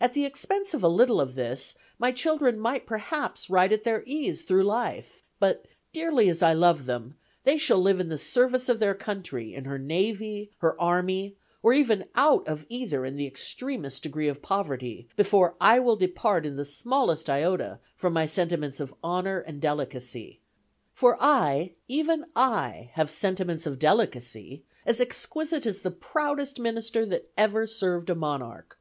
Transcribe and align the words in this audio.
At 0.00 0.14
the 0.14 0.24
expense 0.24 0.72
of 0.72 0.82
a 0.82 0.88
little 0.88 1.20
of 1.20 1.34
this, 1.34 1.74
my 1.98 2.10
children 2.10 2.58
might 2.58 2.86
perhaps 2.86 3.50
ride 3.50 3.70
at 3.70 3.84
their 3.84 4.02
ease 4.06 4.40
through 4.40 4.62
life, 4.62 5.22
but 5.38 5.66
dearly 5.92 6.30
as 6.30 6.42
I 6.42 6.54
love 6.54 6.86
them, 6.86 7.16
they 7.44 7.58
shall 7.58 7.76
live 7.78 8.00
in 8.00 8.08
the 8.08 8.16
service 8.16 8.70
of 8.70 8.78
their 8.78 8.94
country, 8.94 9.52
in 9.52 9.66
her 9.66 9.78
navy, 9.78 10.50
her 10.60 10.74
army, 10.80 11.36
or 11.62 11.74
even 11.74 12.06
out 12.14 12.48
of 12.48 12.64
either 12.70 13.04
in 13.04 13.16
the 13.16 13.26
extremest 13.26 14.02
degree 14.02 14.26
of 14.28 14.40
poverty, 14.40 15.06
before 15.16 15.54
I 15.60 15.80
will 15.80 15.96
depart 15.96 16.46
in 16.46 16.56
the 16.56 16.64
smallest 16.64 17.28
iota 17.28 17.78
from 17.94 18.14
my 18.14 18.24
sentiments 18.24 18.80
of 18.80 18.94
honor 19.04 19.40
and 19.40 19.60
delicacy; 19.60 20.40
for 20.94 21.18
I, 21.22 21.74
even 21.88 22.24
I, 22.34 22.90
have 22.94 23.10
sentiments 23.10 23.66
of 23.66 23.78
delicacy 23.78 24.64
as 24.86 24.98
exquisite 24.98 25.66
as 25.66 25.80
the 25.80 25.90
proudest 25.90 26.58
minister 26.58 27.04
that 27.04 27.30
ever 27.36 27.66
served 27.66 28.08
a 28.08 28.14
monarch. 28.14 28.78